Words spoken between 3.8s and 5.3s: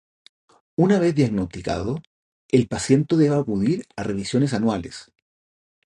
a revisiones anuales.